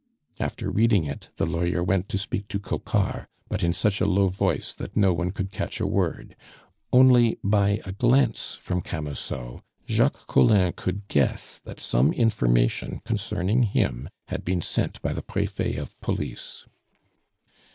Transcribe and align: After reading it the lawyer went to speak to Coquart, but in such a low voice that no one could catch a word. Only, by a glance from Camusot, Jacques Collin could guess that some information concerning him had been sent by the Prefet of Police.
After 0.39 0.71
reading 0.71 1.03
it 1.03 1.29
the 1.35 1.45
lawyer 1.45 1.83
went 1.83 2.09
to 2.09 2.17
speak 2.17 2.47
to 2.47 2.57
Coquart, 2.59 3.27
but 3.49 3.61
in 3.61 3.71
such 3.71 4.01
a 4.01 4.07
low 4.07 4.29
voice 4.29 4.73
that 4.73 4.97
no 4.97 5.13
one 5.13 5.29
could 5.29 5.51
catch 5.51 5.79
a 5.79 5.85
word. 5.85 6.35
Only, 6.91 7.37
by 7.43 7.81
a 7.85 7.91
glance 7.91 8.55
from 8.55 8.81
Camusot, 8.81 9.61
Jacques 9.87 10.25
Collin 10.25 10.73
could 10.75 11.07
guess 11.07 11.59
that 11.65 11.79
some 11.79 12.13
information 12.13 13.01
concerning 13.05 13.61
him 13.61 14.09
had 14.29 14.43
been 14.43 14.63
sent 14.63 14.99
by 15.03 15.13
the 15.13 15.21
Prefet 15.21 15.77
of 15.77 16.01
Police. 16.01 16.65